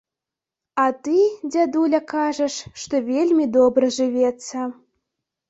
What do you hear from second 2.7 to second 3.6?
што вельмі